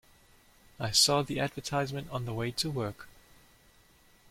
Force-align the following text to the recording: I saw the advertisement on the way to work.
I 0.79 0.89
saw 0.89 1.21
the 1.21 1.39
advertisement 1.39 2.09
on 2.09 2.25
the 2.25 2.33
way 2.33 2.49
to 2.53 2.71
work. 2.71 3.07